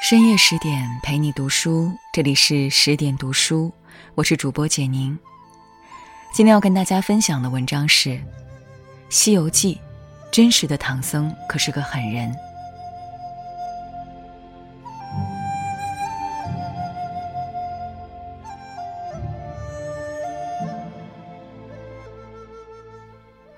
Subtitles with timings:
[0.00, 3.70] 深夜十点陪你读书，这里是十点读书，
[4.14, 5.16] 我是主播简宁。
[6.32, 8.08] 今天要跟大家分享的文章是
[9.10, 9.74] 《西游记》，
[10.32, 12.34] 真实的唐僧可是个狠人。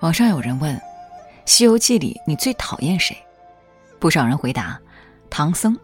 [0.01, 0.75] 网上有人问，
[1.45, 3.17] 《西游记》里你最讨厌谁？
[3.97, 4.77] 不少人回答，
[5.29, 5.79] 唐僧。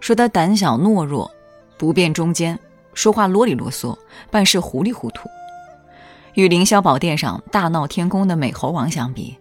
[0.00, 1.30] 说他胆小懦弱，
[1.76, 2.58] 不辨忠奸，
[2.94, 3.96] 说话啰里啰嗦，
[4.30, 5.28] 办事糊里糊涂。
[6.34, 9.36] 与凌霄宝殿上大闹天宫的美猴王相比，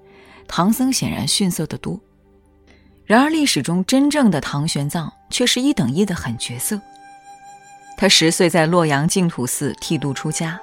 [0.47, 1.99] 唐僧显然逊色得多。
[3.05, 6.79] 然而历史中真正的唐玄奘却是一等一的狠角色。
[7.97, 10.59] 他十岁在洛阳净土寺剃度出家，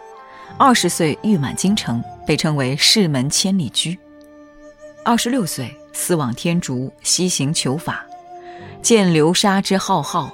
[0.58, 3.98] 二十岁誉满京城，被称为世门千里驹。
[5.04, 8.04] 二十六岁思往天竺，西行求法。
[8.84, 10.30] 见流沙之浩浩，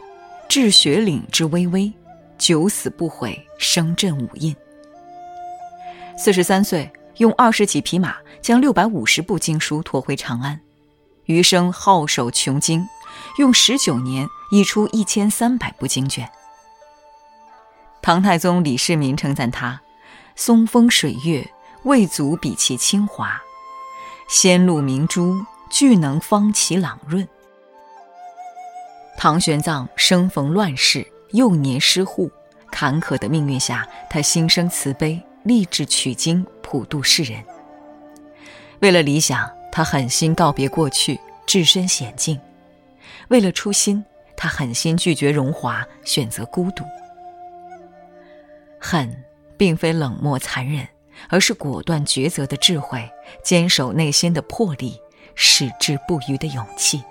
[0.48, 1.92] 至雪岭之巍巍，
[2.36, 4.54] 九死不悔，声震五印。
[6.18, 10.60] 四十三岁，用二十几匹马将六百五十部经书驮回长安，
[11.26, 12.84] 余生好守穷经，
[13.38, 16.28] 用十九年译出一千三百部经卷。
[18.02, 19.80] 唐太宗李世民称赞他
[20.34, 21.48] ：“松风水月，
[21.84, 23.28] 未足比其清华；
[24.28, 27.24] 仙露明珠，俱能方其朗润。”
[29.22, 32.32] 唐玄奘生逢乱世，幼年失户，
[32.72, 37.44] 坎坷的命运下，他心生慈悲，立志取经，普度世人。
[38.78, 42.38] 为了理想，他狠心告别过去，置身险境；
[43.28, 44.02] 为了初心，
[44.38, 46.82] 他狠心拒绝荣华，选择孤独。
[48.80, 49.14] 恨，
[49.58, 50.88] 并非冷漠残忍，
[51.28, 53.06] 而是果断抉择的智慧，
[53.44, 54.98] 坚守内心的魄力，
[55.34, 57.02] 矢志不渝的勇气。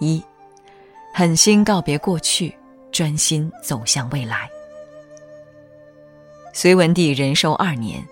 [0.00, 0.22] 一，
[1.14, 2.54] 狠心告别过去，
[2.90, 4.50] 专心走向未来。
[6.52, 8.02] 隋文帝仁寿二年，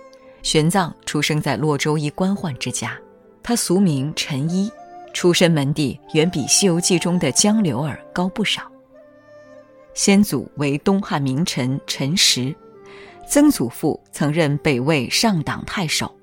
[0.43, 2.97] 玄奘出生在洛州一官宦之家，
[3.43, 4.71] 他俗名陈一，
[5.13, 8.71] 出身门第远比《西游记》中的江流儿高不少。
[9.95, 12.55] 先祖为东汉名臣陈实，
[13.27, 16.15] 曾祖父曾任北魏上党太守，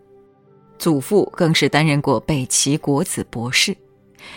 [0.78, 3.75] 祖父更是担任过北齐国子博士。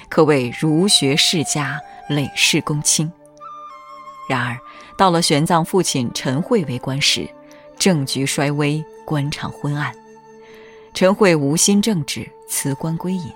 [0.09, 3.10] 可谓儒学世家，累世公卿。
[4.28, 4.59] 然而，
[4.97, 7.28] 到了玄奘父亲陈慧为官时，
[7.78, 9.94] 政局衰微，官场昏暗。
[10.93, 13.32] 陈慧无心政治，辞官归隐。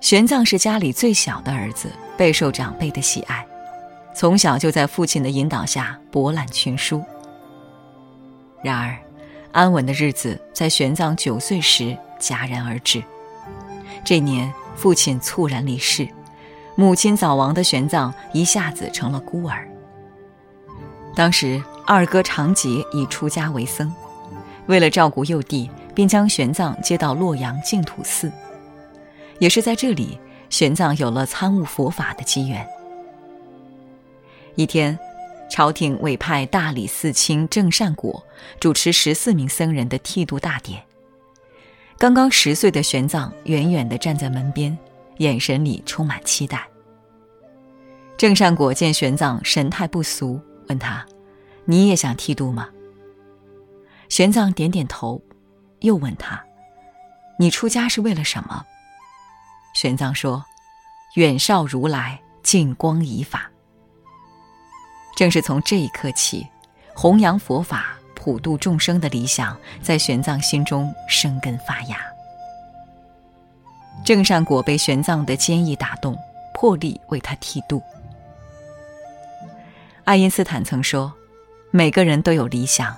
[0.00, 3.46] 玄奘是家里最小的儿子，备受长辈的喜爱，
[4.14, 7.02] 从小就在父亲的引导下博览群书。
[8.62, 8.96] 然而，
[9.52, 13.02] 安稳的日子在玄奘九岁时戛然而止。
[14.04, 16.08] 这年，父亲猝然离世，
[16.74, 19.68] 母亲早亡的玄奘一下子成了孤儿。
[21.14, 23.92] 当时，二哥长杰已出家为僧，
[24.66, 28.30] 为了照顾幼弟，便将玄奘接到洛阳净土寺。
[29.38, 32.66] 也是在这里，玄奘有了参悟佛法的机缘。
[34.54, 34.98] 一天，
[35.50, 38.22] 朝廷委派大理寺卿郑善果
[38.60, 40.82] 主持十四名僧人的剃度大典。
[42.00, 44.76] 刚刚十岁的玄奘远远地站在门边，
[45.18, 46.66] 眼神里充满期待。
[48.16, 50.40] 郑善果见玄奘神态不俗，
[50.70, 51.04] 问他
[51.66, 52.70] ：“你也想剃度吗？”
[54.08, 55.20] 玄奘点点头，
[55.80, 56.42] 又问他
[57.38, 58.64] ：“你出家是为了什么？”
[59.76, 60.42] 玄奘说
[61.16, 63.50] ：“远绍如来，近光以法。”
[65.14, 66.46] 正是从这一刻起，
[66.94, 67.99] 弘扬佛法。
[68.22, 71.96] 普度众生的理想在玄奘心中生根发芽。
[74.04, 76.14] 郑善果被玄奘的坚毅打动，
[76.52, 77.82] 破例为他剃度。
[80.04, 81.10] 爱因斯坦曾说
[81.72, 82.94] ：“每个人都有理想，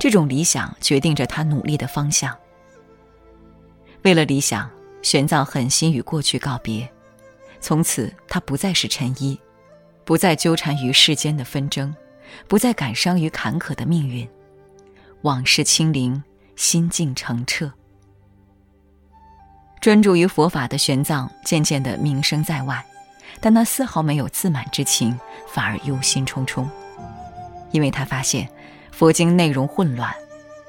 [0.00, 2.36] 这种理想决定着他努力的方向。”
[4.02, 4.68] 为了理想，
[5.00, 6.88] 玄奘狠心与过去告别，
[7.60, 9.38] 从此他不再是陈一，
[10.04, 11.94] 不再纠缠于世间的纷争，
[12.48, 14.28] 不再感伤于坎坷的命运。
[15.26, 16.22] 往事清零，
[16.54, 17.72] 心境澄澈。
[19.80, 22.86] 专注于佛法的玄奘渐渐的名声在外，
[23.40, 25.18] 但他丝毫没有自满之情，
[25.48, 26.64] 反而忧心忡忡，
[27.72, 28.48] 因为他发现
[28.92, 30.14] 佛经内容混乱，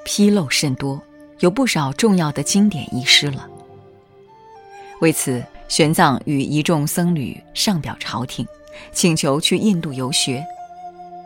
[0.03, 0.99] 纰漏甚多，
[1.37, 3.47] 有不少重要的经典遗失了。
[5.01, 8.43] 为此，玄奘与一众僧侣上表朝廷，
[8.91, 10.43] 请求去印度游学，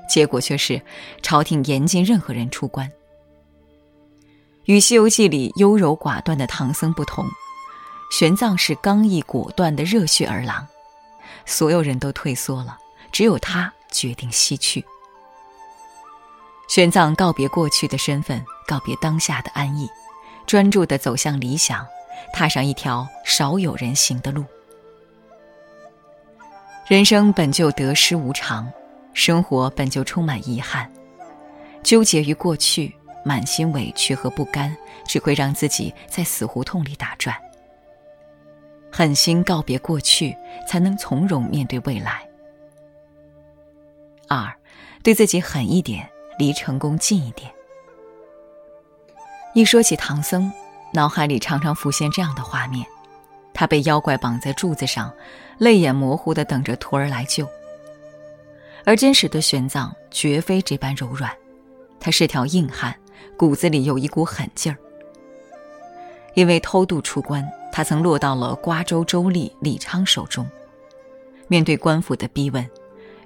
[0.10, 0.82] 结果却是
[1.22, 2.92] 朝廷严禁任何人出关。
[4.66, 7.26] 与《西游记》里优柔寡断的唐僧不同，
[8.12, 10.68] 玄奘是刚毅果断的热血儿郎，
[11.46, 12.78] 所有人都退缩了，
[13.12, 14.86] 只有他决定西去。
[16.70, 19.90] 玄奘告别过去的身份，告别当下的安逸，
[20.46, 21.86] 专注地走向理想，
[22.32, 24.46] 踏上一条少有人行的路。
[26.88, 28.72] 人生本就得失无常，
[29.14, 30.90] 生活本就充满遗憾，
[31.84, 32.94] 纠结于过去，
[33.24, 34.76] 满心委屈和不甘，
[35.06, 37.36] 只会让自己在死胡同里打转。
[38.92, 40.36] 狠心告别过去，
[40.68, 42.28] 才能从容面对未来。
[44.28, 44.54] 二，
[45.04, 47.52] 对自己狠一点，离成功近一点。
[49.54, 50.52] 一说起唐僧，
[50.94, 52.86] 脑海里常常浮现这样的画面：
[53.54, 55.14] 他被妖怪绑在柱子上，
[55.58, 57.48] 泪眼模糊的等着徒儿来救。
[58.84, 61.32] 而真实的玄奘绝非这般柔软，
[62.00, 62.98] 他是条硬汉，
[63.38, 64.78] 骨子里有一股狠劲儿。
[66.34, 67.48] 因为偷渡出关。
[67.74, 70.46] 他曾落到了瓜州州吏李昌手中。
[71.48, 72.70] 面对官府的逼问，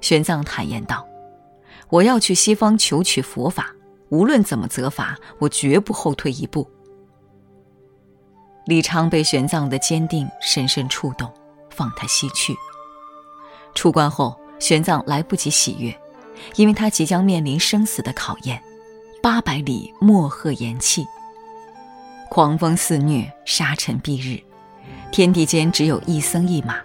[0.01, 1.03] 玄奘坦言道
[1.89, 3.73] ：“我要去西方求取佛法，
[4.09, 6.69] 无论怎么责罚，我绝不后退一步。”
[8.67, 11.33] 李昌被玄奘的坚定深深触动，
[11.71, 12.55] 放他西去。
[13.73, 15.99] 出关后，玄奘来不及喜悦，
[16.55, 18.61] 因为他即将面临生死的考验——
[19.25, 21.03] 八百里莫贺岩气。
[22.29, 24.39] 狂风肆虐，沙尘蔽日，
[25.11, 26.75] 天地间只有一僧一马。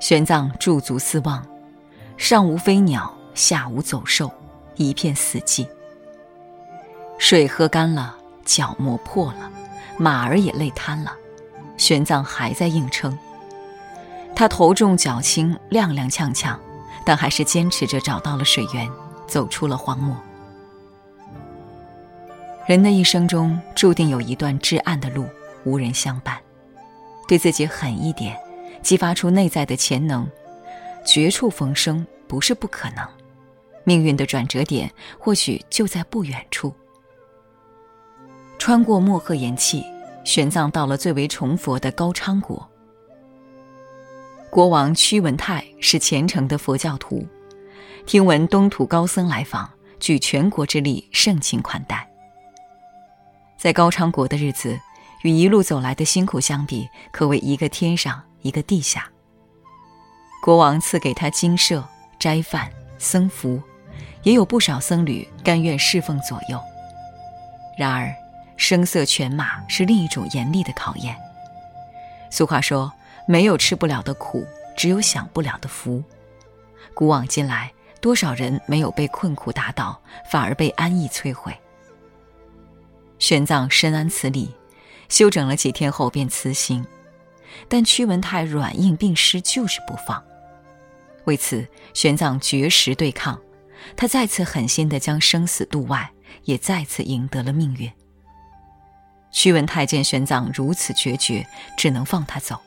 [0.00, 1.46] 玄奘驻足四望，
[2.16, 4.32] 上无飞鸟，下无走兽，
[4.76, 5.68] 一片死寂。
[7.18, 8.16] 水喝干了，
[8.46, 9.52] 脚磨破了，
[9.98, 11.12] 马儿也累瘫了，
[11.76, 13.14] 玄奘还在硬撑。
[14.34, 16.56] 他头重脚轻，踉踉跄跄，
[17.04, 18.90] 但还是坚持着找到了水源，
[19.26, 20.16] 走出了荒漠。
[22.66, 25.24] 人的一生中，注定有一段至暗的路，
[25.64, 26.36] 无人相伴。
[27.28, 28.36] 对自己狠一点，
[28.82, 30.28] 激发出内在的潜能，
[31.04, 33.06] 绝处逢生不是不可能。
[33.84, 36.74] 命运的转折点，或许就在不远处。
[38.58, 39.84] 穿过漠河岩气，
[40.24, 42.68] 玄奘到了最为崇佛的高昌国。
[44.50, 47.24] 国王屈文泰是虔诚的佛教徒，
[48.06, 49.70] 听闻东土高僧来访，
[50.00, 52.10] 举全国之力盛情款待。
[53.56, 54.78] 在高昌国的日子，
[55.22, 59.08] 与一路走来的辛苦相比，可谓一个天上一个地下。
[60.42, 61.82] 国王赐给他精舍、
[62.18, 63.60] 斋饭、僧服，
[64.22, 66.60] 也有不少僧侣甘愿侍奉左右。
[67.76, 68.14] 然而，
[68.56, 71.16] 声色犬马是另一种严厉的考验。
[72.30, 72.92] 俗话说
[73.26, 76.02] ：“没有吃不了的苦，只有享不了的福。”
[76.94, 80.00] 古往今来，多少人没有被困苦打倒，
[80.30, 81.54] 反而被安逸摧毁。
[83.18, 84.54] 玄奘深谙此理，
[85.08, 86.86] 休整了几天后便辞行，
[87.68, 90.22] 但屈文泰软硬并施，就是不放。
[91.24, 93.40] 为此，玄奘绝食对抗，
[93.96, 96.10] 他再次狠心地将生死度外，
[96.44, 97.90] 也再次赢得了命运。
[99.32, 101.46] 屈文泰见玄奘如此决绝，
[101.76, 102.60] 只能放他走。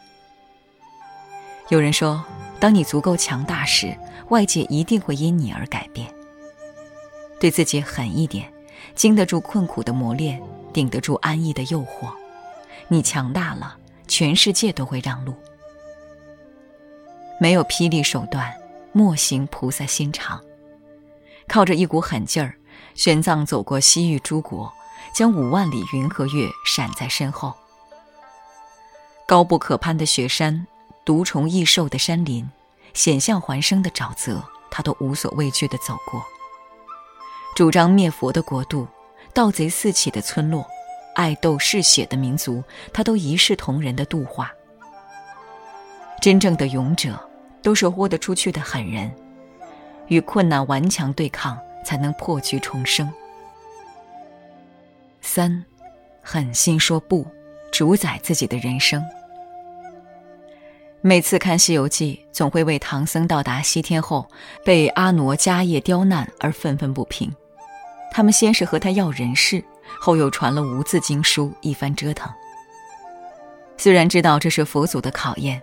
[1.69, 2.23] 有人说，
[2.59, 3.95] 当你足够强大时，
[4.29, 6.13] 外界一定会因你而改变。
[7.39, 8.51] 对自己狠一点。
[8.99, 10.43] 经得住困苦的磨练，
[10.73, 12.11] 顶得住安逸的诱惑，
[12.89, 13.77] 你强大了，
[14.09, 15.33] 全世界都会让路。
[17.39, 18.53] 没有霹雳手段，
[18.91, 20.37] 莫行菩萨心肠。
[21.47, 22.57] 靠着一股狠劲儿，
[22.93, 24.69] 玄奘走过西域诸国，
[25.15, 27.53] 将五万里云和月闪在身后。
[29.25, 30.67] 高不可攀的雪山，
[31.05, 32.49] 毒虫异兽的山林，
[32.93, 36.21] 险象环生的沼泽，他都无所畏惧地走过。
[37.55, 38.87] 主张灭佛的国度，
[39.33, 40.65] 盗贼四起的村落，
[41.15, 42.63] 爱斗嗜血的民族，
[42.93, 44.51] 他都一视同仁的度化。
[46.21, 47.19] 真正的勇者，
[47.61, 49.11] 都是豁得出去的狠人，
[50.07, 53.11] 与困难顽强对抗，才能破局重生。
[55.21, 55.65] 三，
[56.21, 57.27] 狠心说不，
[57.73, 59.03] 主宰自己的人生。
[61.01, 64.27] 每次看《西游记》，总会为唐僧到达西天后
[64.65, 67.33] 被阿傩迦叶刁难而愤愤不平。
[68.11, 69.63] 他们先是和他要人事，
[70.01, 72.29] 后又传了无字经书，一番折腾。
[73.77, 75.61] 虽然知道这是佛祖的考验，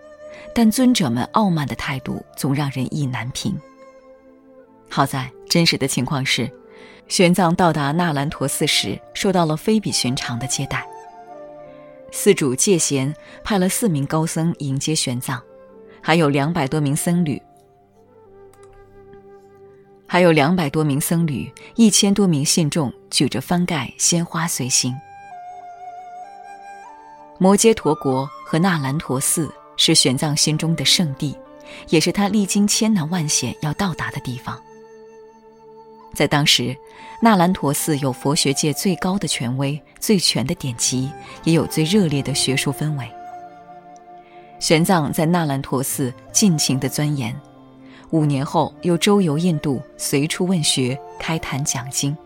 [0.55, 3.55] 但尊者们傲慢的态度总让人意难平。
[4.89, 6.51] 好在真实的情况是，
[7.09, 10.87] 玄奘到达那兰陀寺时，受到了非比寻常的接待。
[12.13, 15.41] 寺主戒贤派了四名高僧迎接玄奘，
[16.01, 17.41] 还有两百多名僧侣，
[20.07, 24.95] 还有两百多名僧侣，一千多名信众举着幡盖、鲜花随行。
[27.39, 31.37] 摩揭陀国和那兰陀寺是玄奘心中的圣地，
[31.89, 34.59] 也是他历经千难万险要到达的地方。
[36.17, 36.75] 在当时，
[37.21, 41.11] 纳兰陀寺有佛学界最高的权威、最全的典籍，
[41.45, 43.07] 也有最热烈的学术氛围。
[44.59, 47.39] 玄奘在纳兰陀寺尽情的钻研，
[48.13, 52.17] 五年后又周游印度，随处问学，开坛讲经。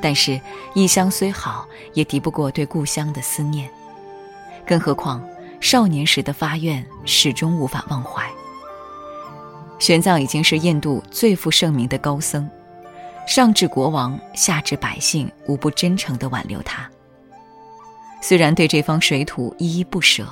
[0.00, 0.40] 但是
[0.72, 3.68] 异乡虽好，也敌不过对故乡的思念，
[4.64, 5.20] 更何况
[5.60, 8.24] 少年时的发愿始终无法忘怀。
[9.80, 12.48] 玄奘已经是印度最负盛名的高僧，
[13.28, 16.90] 上至国王，下至百姓，无不真诚地挽留他。
[18.22, 20.26] 虽然对这方水土依依不舍，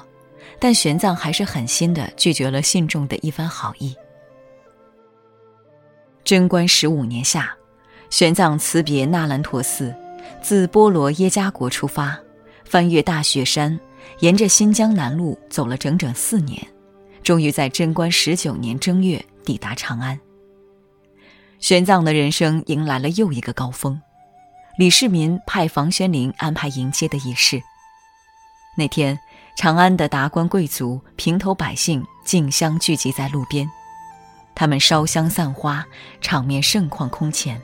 [0.58, 3.94] 但玄奘还是狠心地拒绝了信众的一番好意。
[6.24, 7.54] 贞观十五年夏。
[8.08, 9.94] 玄奘辞别那兰陀寺，
[10.40, 12.16] 自波罗耶加国出发，
[12.64, 13.78] 翻越大雪山，
[14.20, 16.66] 沿着新疆南路走了整整四年，
[17.22, 20.18] 终于在贞观十九年正月抵达长安。
[21.58, 24.00] 玄奘的人生迎来了又一个高峰，
[24.76, 27.62] 李世民派房玄龄安排迎接的仪式。
[28.76, 29.18] 那天，
[29.56, 33.68] 长安的达官贵族、平头百姓竞相聚集在路边，
[34.54, 35.84] 他们烧香散花，
[36.20, 37.60] 场面盛况空前。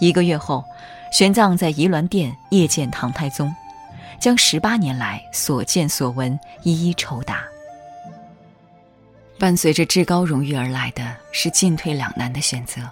[0.00, 0.64] 一个月后，
[1.12, 3.54] 玄奘在仪鸾殿谒见唐太宗，
[4.18, 7.44] 将十八年来所见所闻一一酬答。
[9.38, 12.82] 伴随着至高荣誉而来的是进退两难的选择。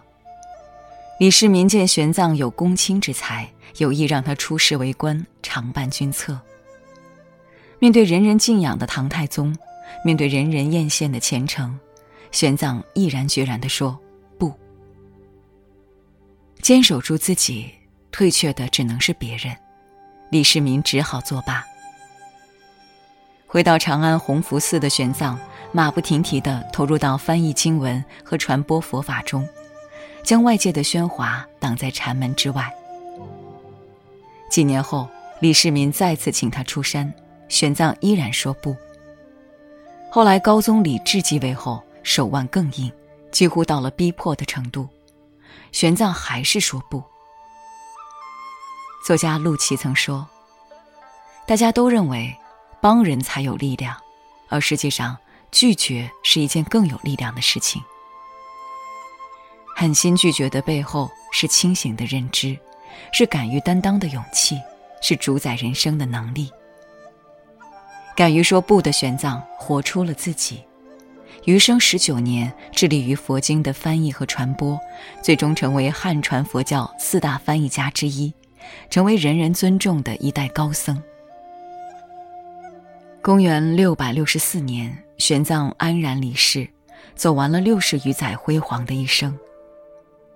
[1.19, 6.39] 李世民见玄奘有公卿之才，有意让他出仕为官，常伴君侧。
[7.79, 9.57] 面对人人敬仰的唐太宗，
[10.05, 11.79] 面对人人艳羡的前程，
[12.33, 13.99] 玄奘毅然决然地说。
[14.37, 14.53] 不
[16.61, 17.71] 坚守住自己，
[18.11, 19.57] 退却的只能是别人。
[20.31, 21.65] 李世民只好作罢。
[23.47, 25.37] 回到长安弘福寺的玄奘，
[25.73, 29.49] 马不停蹄地投入到翻译经文和传播佛法中，
[30.23, 32.71] 将外界的喧哗挡在禅门之外。
[34.51, 35.09] 几年后，
[35.41, 37.11] 李世民再次请他出山，
[37.49, 38.77] 玄奘依然说不。
[40.11, 42.93] 后来高宗李治继位后，手腕更硬，
[43.31, 44.87] 几乎到了逼迫的程度。
[45.73, 47.03] 玄奘还是说不。
[49.07, 50.29] 作家陆琪曾说
[51.49, 52.37] ：“大家都认为
[52.79, 53.97] 帮人才有力量，
[54.51, 55.17] 而实际上
[55.53, 57.81] 拒绝是一件更有力量的事情。
[59.77, 62.59] 狠心拒绝的背后是清醒的认知，
[63.13, 64.59] 是敢于担当的勇气，
[65.01, 66.51] 是主宰人生的能力。
[68.17, 70.63] 敢于说不的玄奘，活出了自己。”
[71.45, 74.79] 余生十九年，致力于佛经的翻译和传播，
[75.23, 78.33] 最终成为汉传佛教四大翻译家之一，
[78.91, 81.03] 成为人人尊重的一代高僧。
[83.21, 86.69] 公元六百六十四年，玄奘安然离世，
[87.15, 89.39] 走完了六十余载辉煌的一生。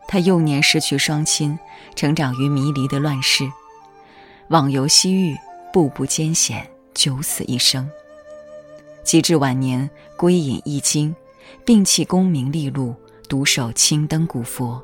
[0.06, 1.58] 他幼年失去双亲，
[1.96, 3.50] 成长于迷离的乱世，
[4.50, 5.36] 网游西域，
[5.72, 7.90] 步步艰险，九死一生。
[9.02, 11.12] 及至晚年，归隐易经，
[11.64, 12.94] 摒弃功名利禄，
[13.28, 14.80] 独守青灯古佛。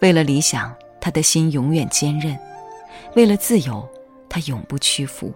[0.00, 2.34] 为了理想，他的心永远坚韧；
[3.14, 3.86] 为了自由，
[4.30, 5.30] 他永不屈服。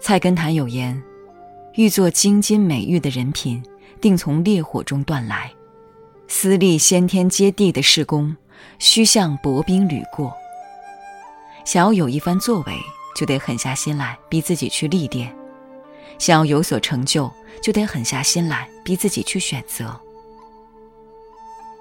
[0.00, 1.02] 菜根谭有言
[1.78, 3.62] ：“欲做精金美玉的人品，
[4.00, 5.48] 定从烈火中断来；
[6.26, 8.36] 私立先天接地的事功，
[8.80, 10.34] 须向薄冰履过。”
[11.64, 12.74] 想要有一番作为。
[13.14, 15.28] 就得狠下心来，逼自己去历练；
[16.20, 17.28] 想要有所成就，
[17.60, 20.00] 就得狠下心来，逼自己去选择。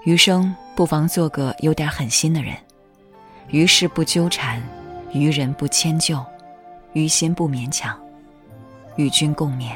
[0.04, 2.56] 余生不妨做个有点狠心的人，
[3.50, 4.60] 于事不纠缠，
[5.14, 6.26] 于人不迁就，
[6.94, 7.96] 于心不勉强。
[8.96, 9.76] 与君共勉。